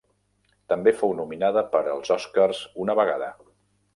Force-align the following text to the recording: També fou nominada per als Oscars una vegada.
També 0.71 0.93
fou 1.01 1.13
nominada 1.19 1.63
per 1.75 1.83
als 1.93 2.13
Oscars 2.17 2.65
una 2.87 2.95
vegada. 3.01 3.31